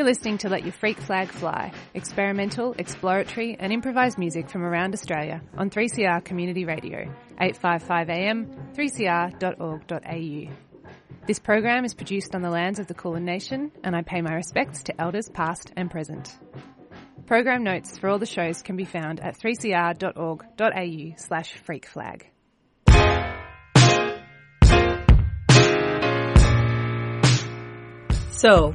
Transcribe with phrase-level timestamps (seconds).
[0.00, 4.94] You're listening to Let Your Freak Flag Fly, experimental, exploratory, and improvised music from around
[4.94, 10.54] Australia on 3CR Community Radio, 855am, 3cr.org.au.
[11.26, 14.32] This program is produced on the lands of the Kulin Nation, and I pay my
[14.32, 16.34] respects to elders past and present.
[17.26, 22.22] Program notes for all the shows can be found at 3cr.org.au slash freakflag.
[28.30, 28.74] So,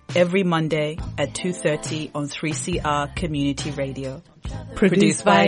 [0.15, 4.21] every Monday at 2.30 on 3CR Community Radio.
[4.75, 5.45] Produced, Produced by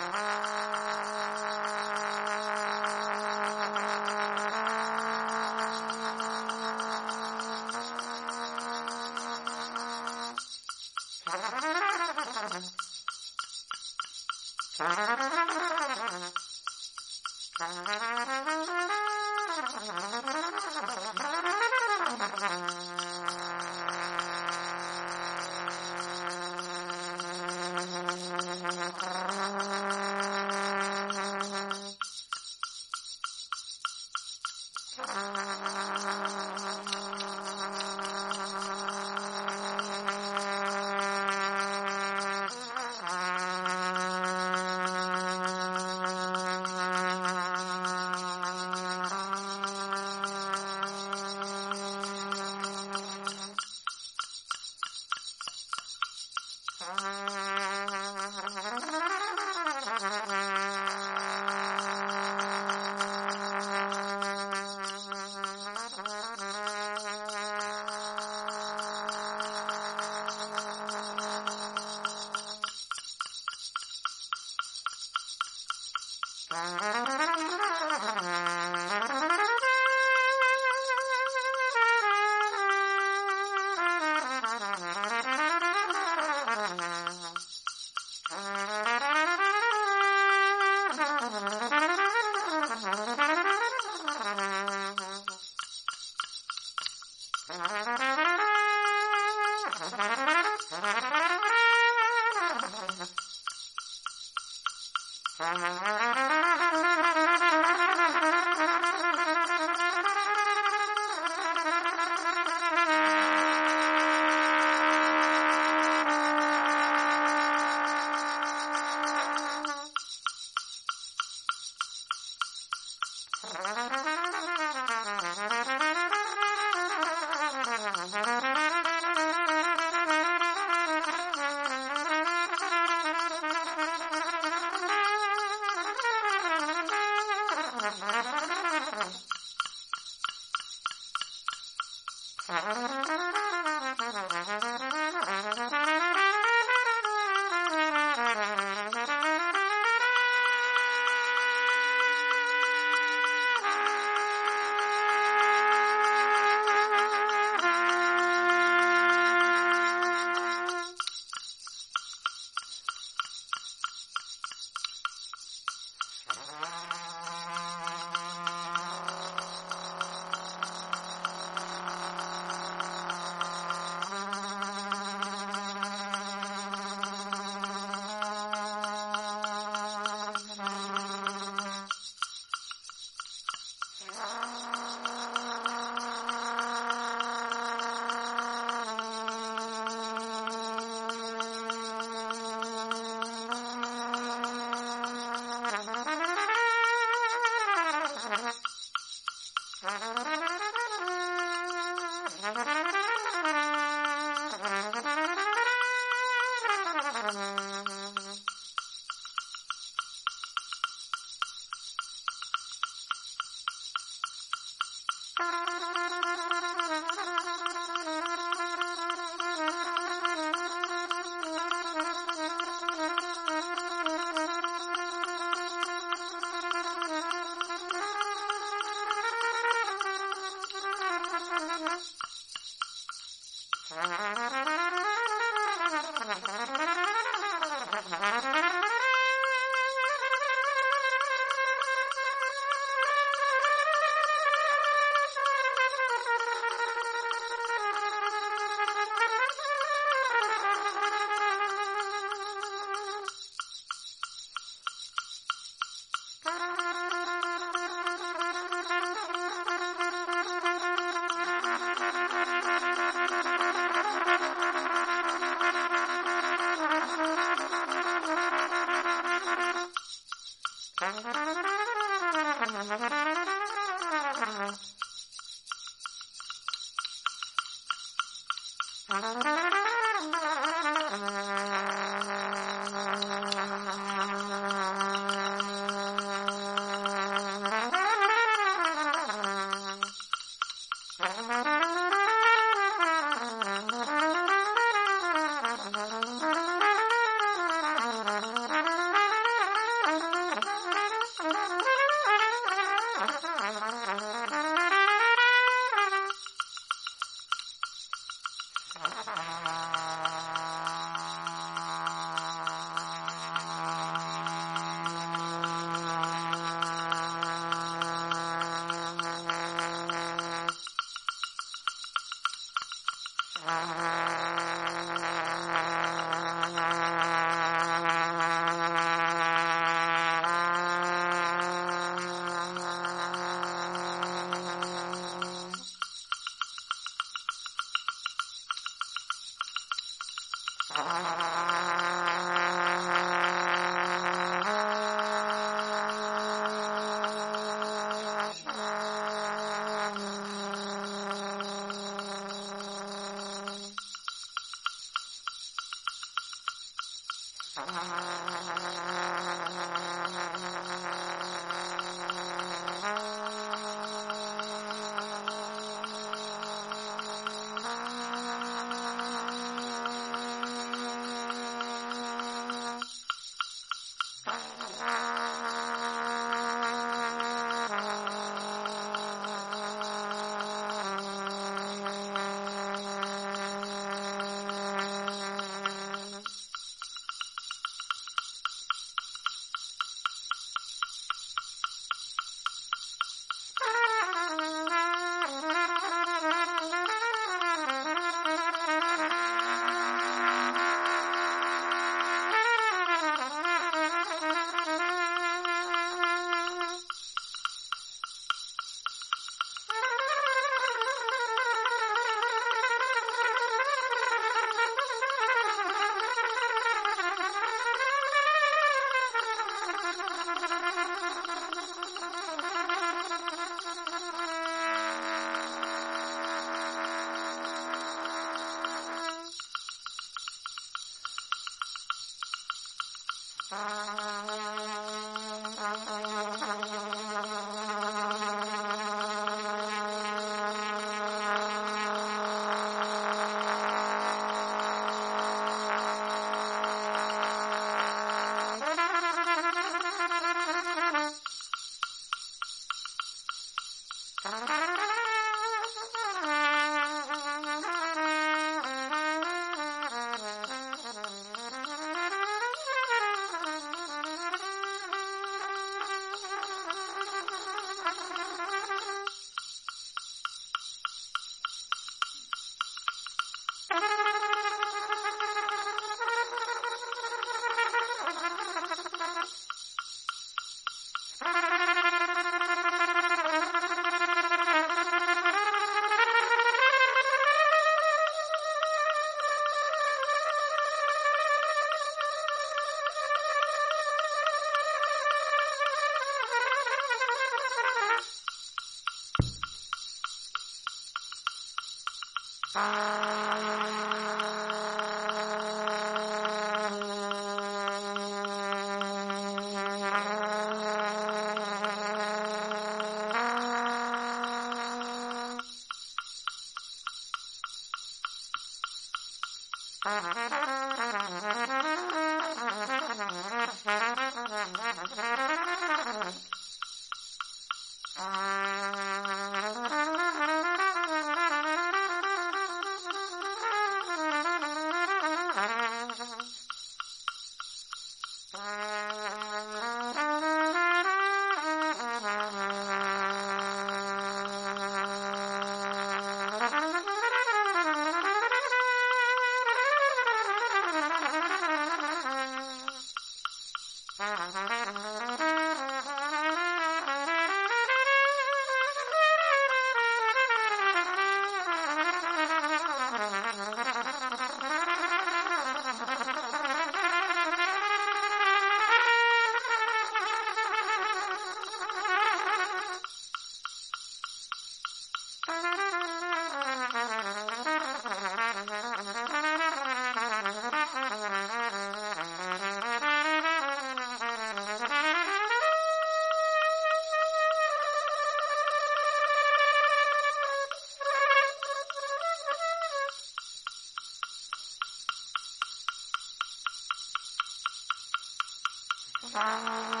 [599.33, 600.00] 啊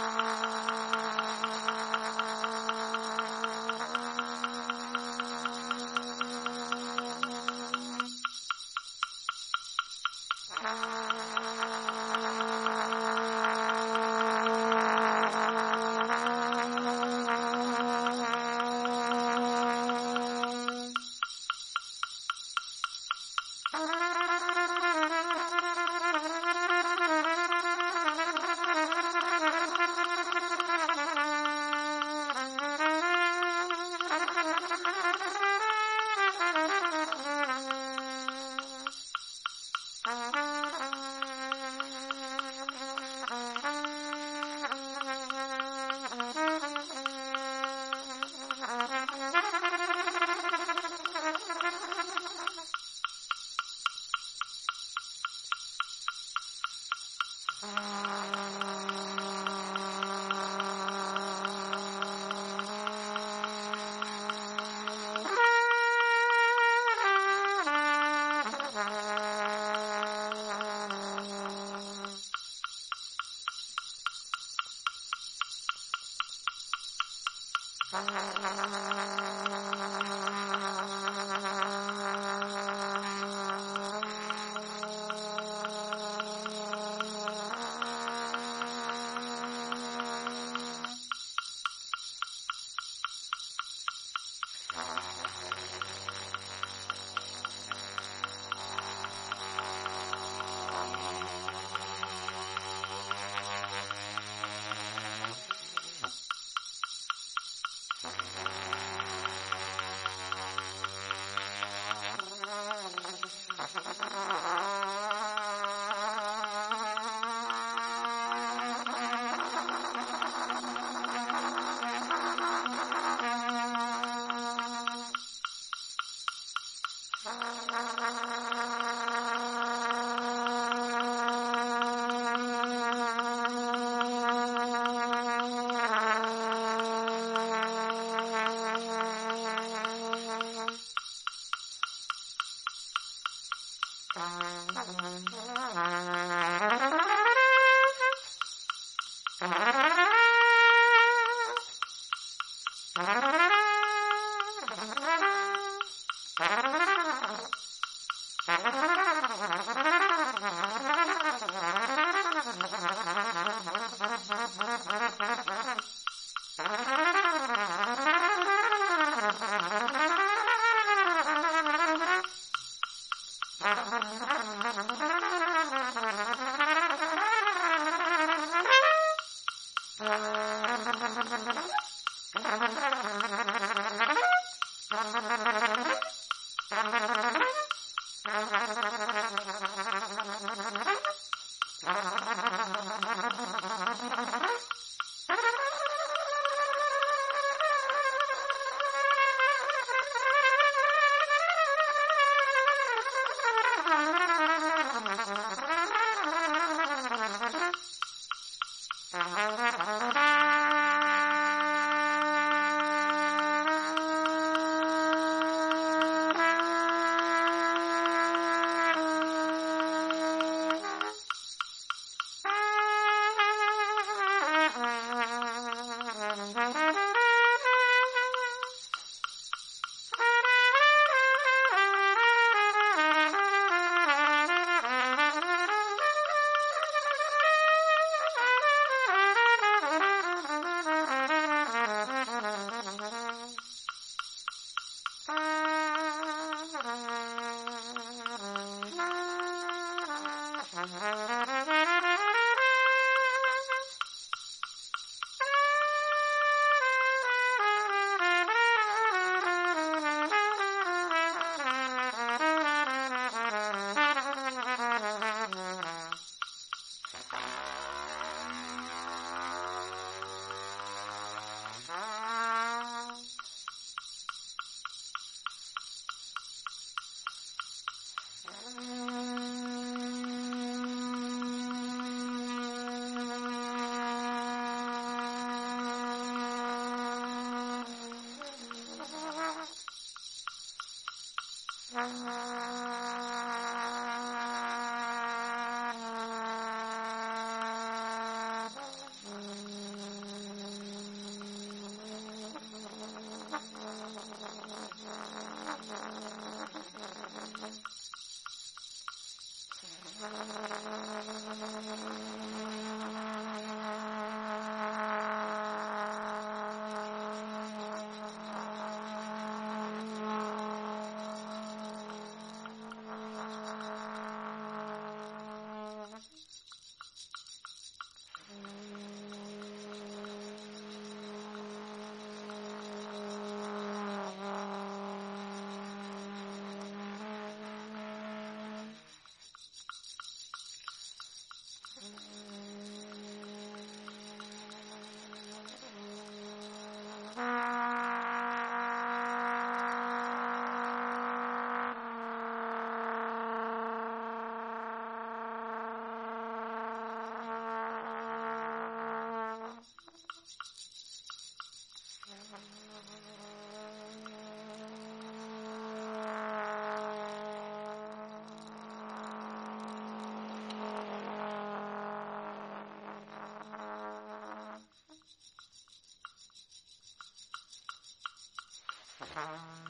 [379.35, 379.80] Uh-huh.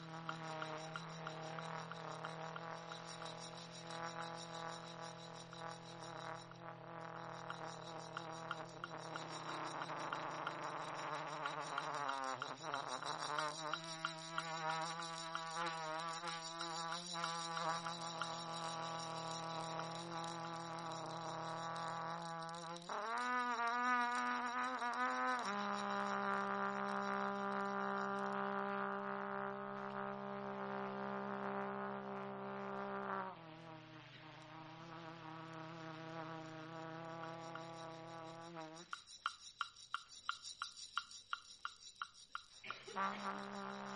[42.94, 43.91] By Jan.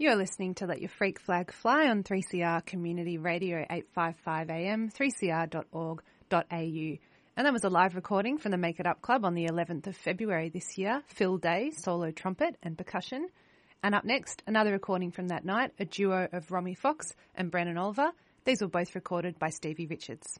[0.00, 5.98] You're listening to Let Your Freak Flag Fly on 3CR Community Radio 855 AM, 3cr.org.au.
[7.36, 9.88] And that was a live recording from the Make It Up Club on the 11th
[9.88, 11.02] of February this year.
[11.08, 13.26] Phil Day, solo trumpet and percussion.
[13.82, 17.76] And up next, another recording from that night, a duo of Romy Fox and Brennan
[17.76, 18.12] Oliver.
[18.44, 20.38] These were both recorded by Stevie Richards.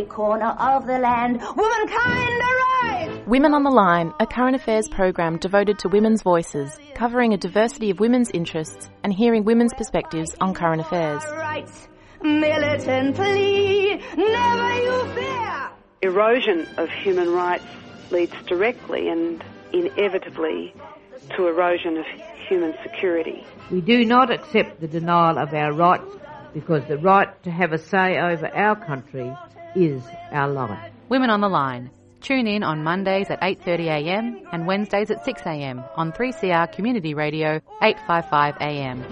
[0.00, 1.40] Every corner of the land.
[1.56, 3.20] Womankind arise!
[3.26, 7.90] Women on the Line, a current affairs program devoted to women's voices, covering a diversity
[7.90, 11.22] of women's interests and hearing women's perspectives on current affairs.
[11.30, 11.88] Rights,
[12.22, 15.70] militantly, never you fear!
[16.02, 17.64] Erosion of human rights
[18.10, 20.74] leads directly and inevitably
[21.36, 22.06] to erosion of
[22.48, 23.44] human security.
[23.70, 26.16] We do not accept the denial of our rights
[26.54, 29.32] because the right to have a say over our country
[29.74, 30.02] is
[30.32, 30.92] our life.
[31.08, 31.90] Women on the Line.
[32.20, 39.04] Tune in on Mondays at 8.30am and Wednesdays at 6am on 3CR Community Radio 855am.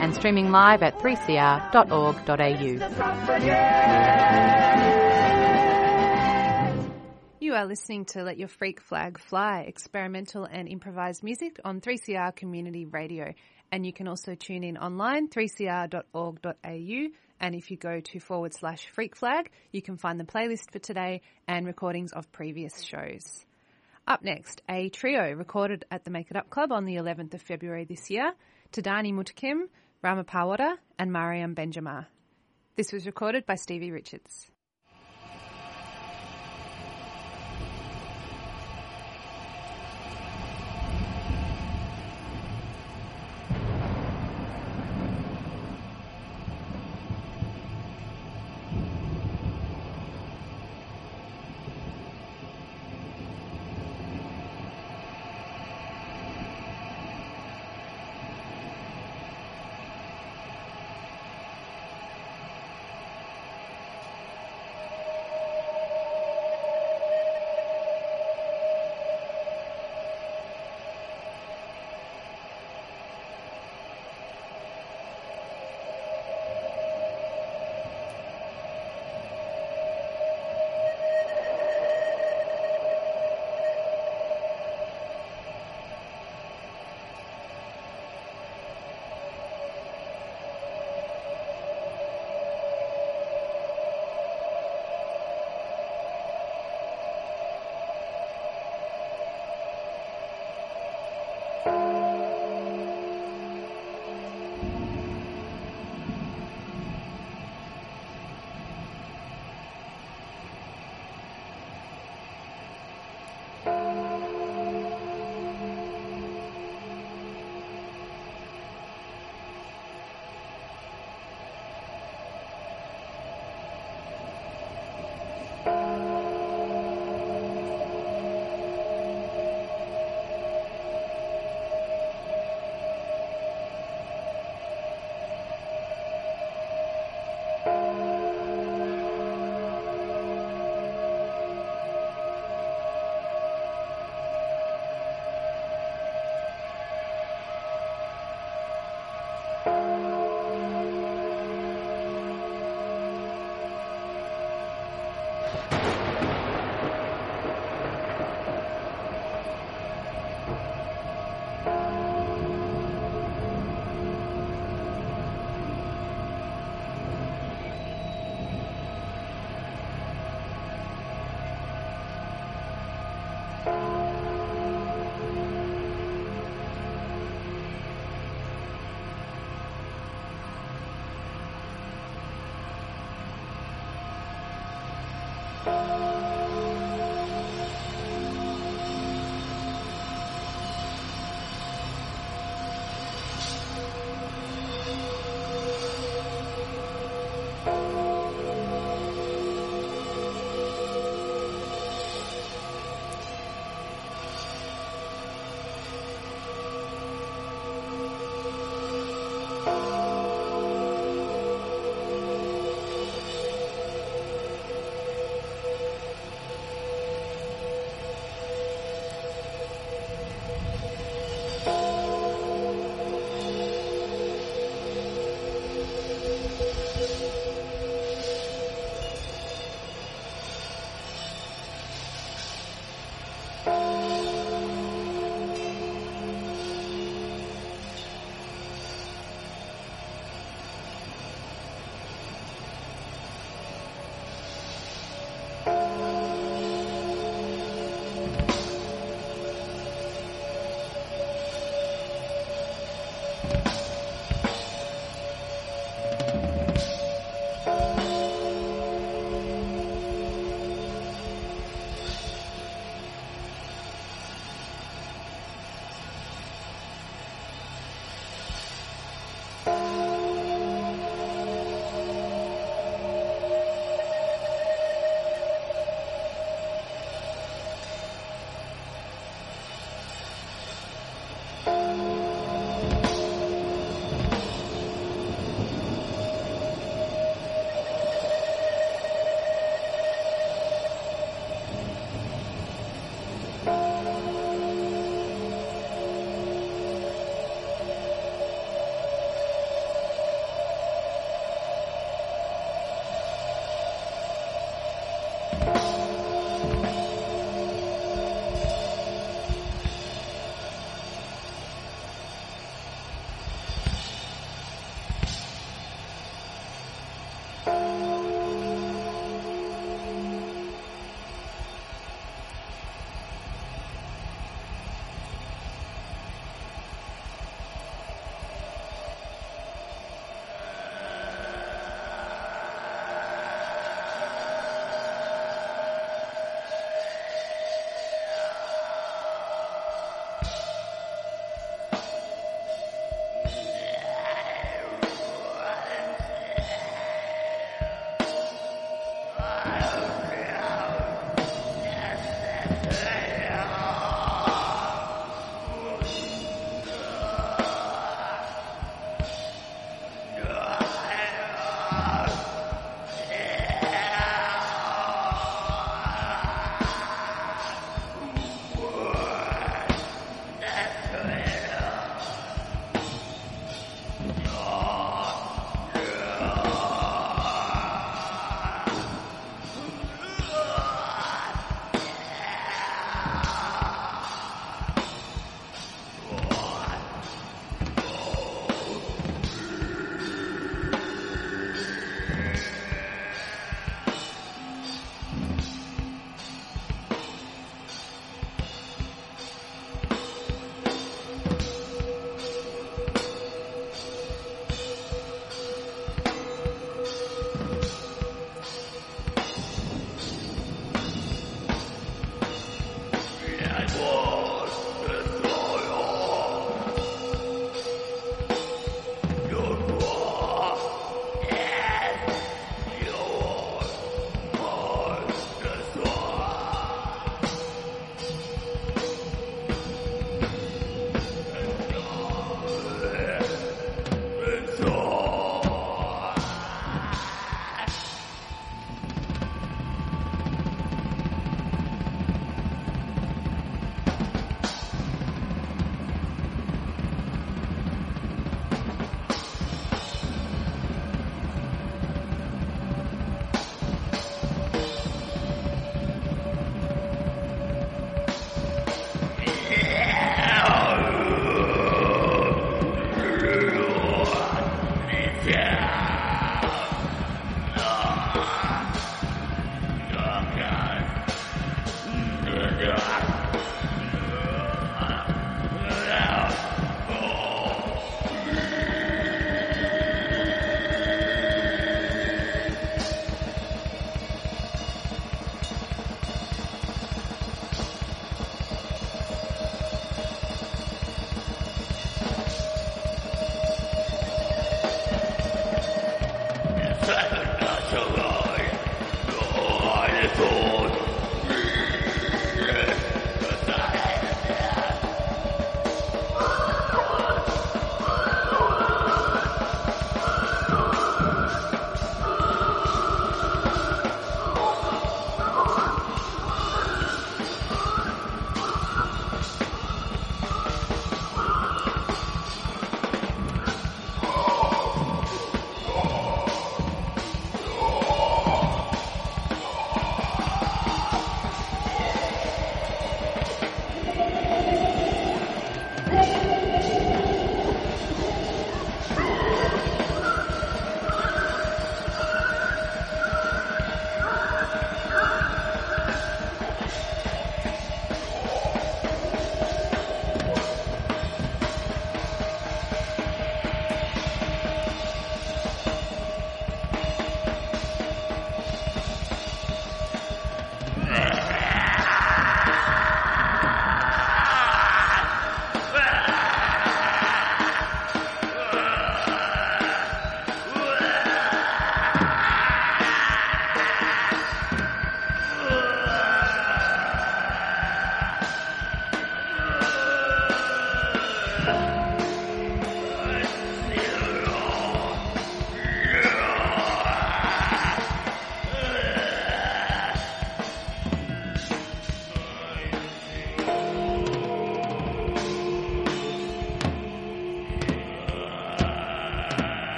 [0.00, 2.24] And streaming live at 3cr.org.au.
[7.40, 12.34] You are listening to Let Your Freak Flag Fly, experimental and improvised music on 3CR
[12.36, 13.32] Community Radio.
[13.72, 17.08] And you can also tune in online, 3cr.org.au.
[17.44, 20.78] And if you go to forward slash freak flag, you can find the playlist for
[20.78, 23.44] today and recordings of previous shows.
[24.08, 27.42] Up next, a trio recorded at the Make It Up Club on the 11th of
[27.42, 28.32] February this year,
[28.72, 29.64] Tadani Mutakim,
[30.00, 32.06] Rama Pawada, and Mariam Benjamin.
[32.76, 34.50] This was recorded by Stevie Richards.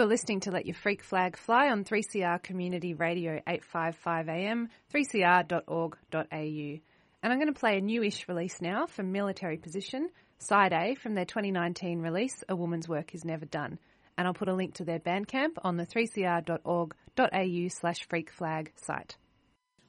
[0.00, 4.70] You are listening to Let Your Freak Flag Fly on 3CR Community Radio 855 AM,
[4.94, 6.16] 3cr.org.au.
[6.32, 6.80] And
[7.22, 11.26] I'm going to play a newish release now from Military Position, Side A, from their
[11.26, 13.78] 2019 release, A Woman's Work Is Never Done.
[14.16, 19.18] And I'll put a link to their Bandcamp on the 3cr.org.au slash freak flag site.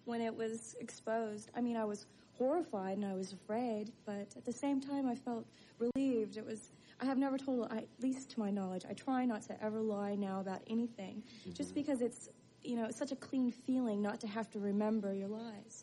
[0.03, 2.05] When it was exposed, I mean, I was
[2.37, 5.45] horrified and I was afraid, but at the same time, I felt
[5.79, 6.35] relieved.
[6.35, 6.69] It was
[7.01, 10.13] I have never told, at least to my knowledge, I try not to ever lie
[10.13, 11.53] now about anything, mm-hmm.
[11.53, 12.29] just because it's,
[12.61, 15.81] you know, it's such a clean feeling not to have to remember your lies.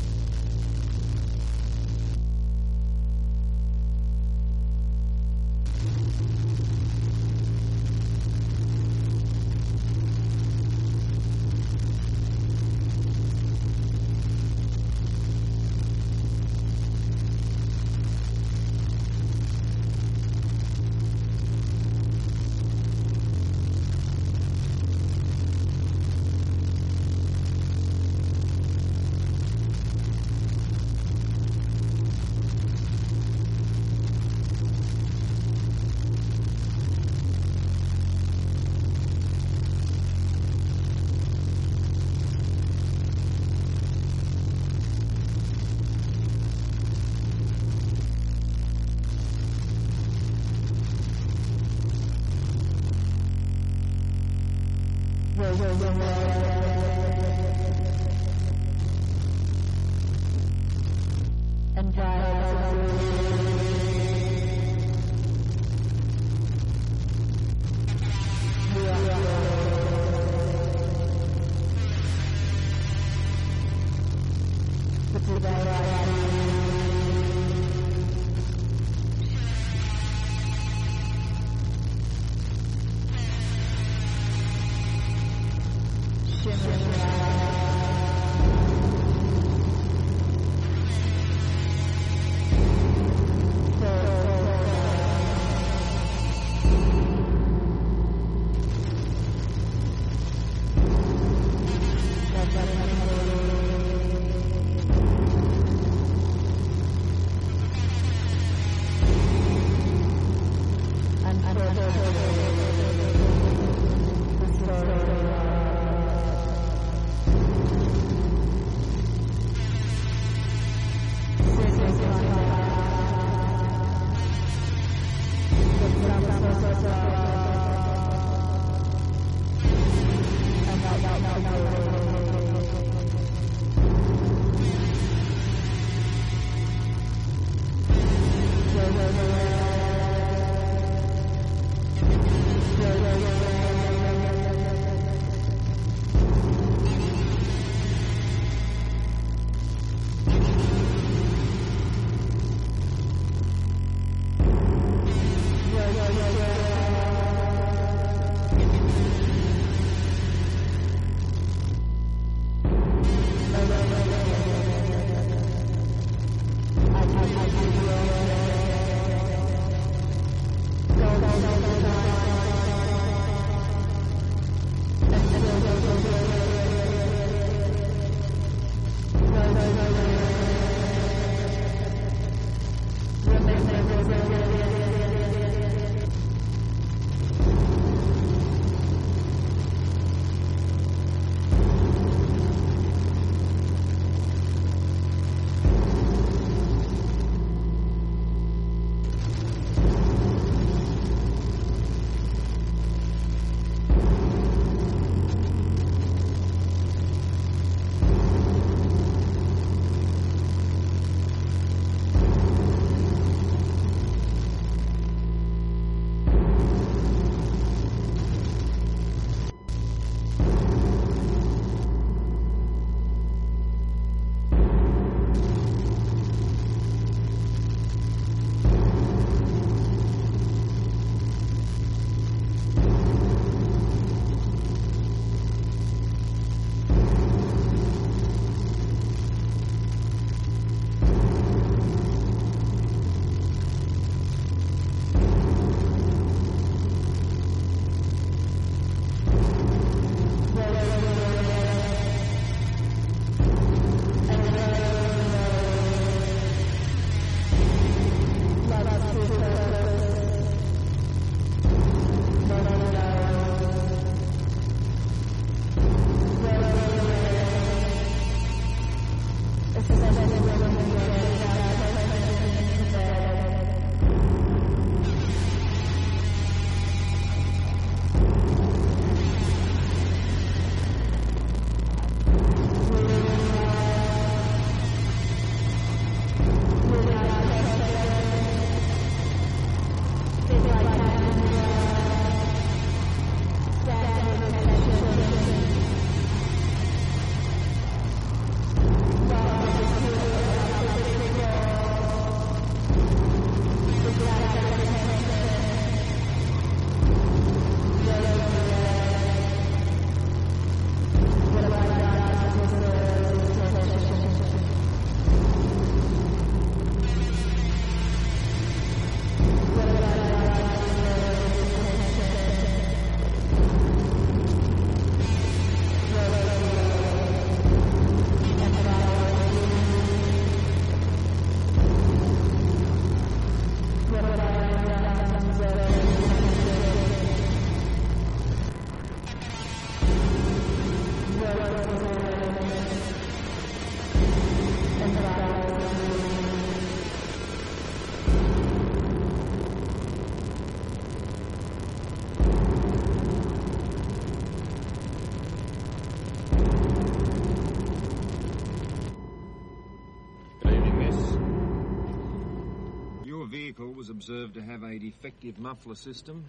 [364.09, 366.43] Was observed to have a defective muffler system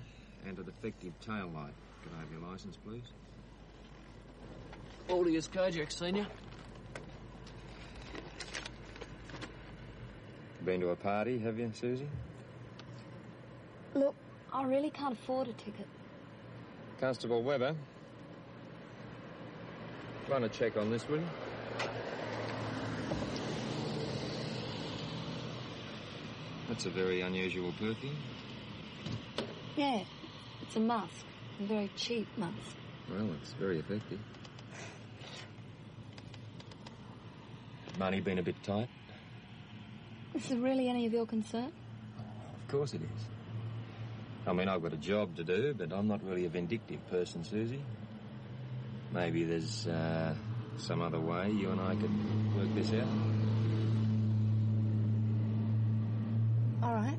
[0.47, 1.73] and a defective tail light.
[2.03, 3.03] Can I have your license, please?
[5.09, 6.25] Aldius Kojak, Senior.
[10.63, 12.07] Been to a party, have you, Susie?
[13.93, 14.15] Look,
[14.53, 15.87] I really can't afford a ticket.
[17.01, 17.75] Constable Webber.
[20.29, 21.27] Run a check on this, will you?
[26.69, 28.15] That's a very unusual perfume.
[29.75, 30.03] Yeah,
[30.61, 31.25] it's a mask.
[31.59, 32.53] A very cheap mask.
[33.09, 34.19] Well, it's very effective.
[37.97, 38.87] Money been a bit tight?
[40.35, 41.71] Is it really any of your concern?
[42.61, 43.27] Of course it is.
[44.45, 47.43] I mean, I've got a job to do, but I'm not really a vindictive person,
[47.43, 47.83] Susie.
[49.11, 50.35] Maybe there's uh,
[50.77, 53.07] some other way you and I could work this out.
[56.81, 57.17] All right.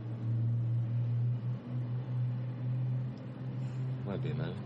[4.07, 4.57] Won't be a moment.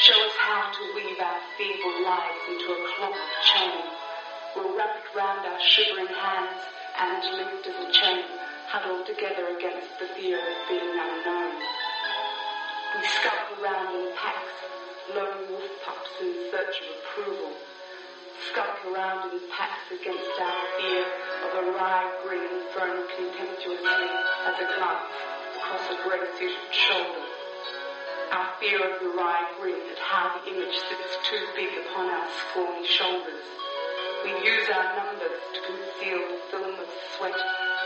[0.00, 3.20] Show us how to weave our feeble lives into a clocked
[3.52, 3.84] chain.
[4.56, 6.64] We'll wrap it round our shivering hands
[6.96, 8.24] and linked as a chain,
[8.72, 11.52] huddled together against the fear of being unknown.
[12.96, 14.56] We skulk around in packs,
[15.12, 17.52] lone wolf pups in search of approval.
[18.48, 21.04] Skulk around in packs against our fear
[21.44, 24.08] of a wry grin thrown contemptuously
[24.48, 25.12] as a glance
[25.60, 27.39] across a grey-suited shoulder.
[28.30, 32.28] Our fear of the wry grin at how the image sits too big upon our
[32.38, 33.42] scrawny shoulders.
[34.22, 36.86] We use our numbers to conceal the film of
[37.16, 37.34] sweat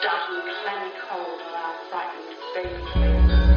[0.03, 3.54] darting clammy cold on our frightened faces.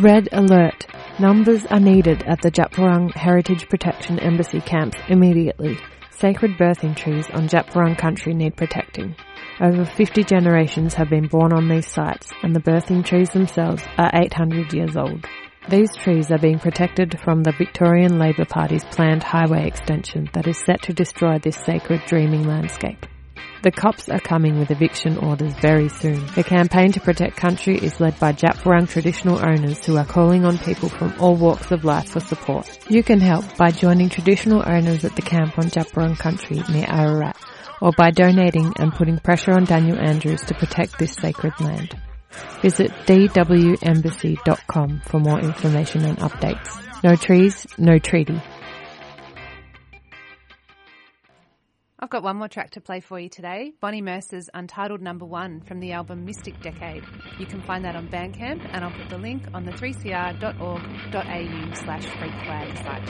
[0.00, 0.86] Red alert.
[1.18, 5.76] Numbers are needed at the Djab Wurrung Heritage Protection Embassy camps immediately.
[6.10, 9.16] Sacred birthing trees on Djab Wurrung country need protecting.
[9.60, 14.12] Over 50 generations have been born on these sites and the birthing trees themselves are
[14.14, 15.26] 800 years old.
[15.68, 20.58] These trees are being protected from the Victorian Labor Party's planned highway extension that is
[20.58, 23.04] set to destroy this sacred dreaming landscape.
[23.60, 26.24] The cops are coming with eviction orders very soon.
[26.36, 30.44] The campaign to protect country is led by Djab Wurrung traditional owners who are calling
[30.44, 32.78] on people from all walks of life for support.
[32.88, 36.86] You can help by joining traditional owners at the camp on Djab Wurrung country near
[36.88, 37.36] Ararat
[37.80, 41.96] or by donating and putting pressure on Daniel Andrews to protect this sacred land.
[42.62, 47.02] Visit dwembassy.com for more information and updates.
[47.02, 48.40] No trees, no treaty.
[52.00, 53.72] I've got one more track to play for you today.
[53.80, 57.02] Bonnie Mercer's Untitled Number One from the album Mystic Decade.
[57.40, 62.04] You can find that on Bandcamp and I'll put the link on the 3cr.org.au slash
[62.04, 63.08] freak flag site.